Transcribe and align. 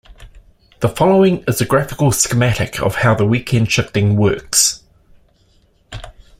The 0.79 0.89
following 0.89 1.43
is 1.47 1.61
a 1.61 1.65
graphical 1.67 2.11
schematic 2.11 2.81
of 2.81 2.95
how 2.95 3.13
the 3.13 3.23
weekend 3.23 3.71
shifting 3.71 4.15
works. 4.15 4.81